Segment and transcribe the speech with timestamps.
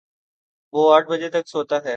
[0.73, 1.89] وہ آٹھ بجے تک سوتا ہے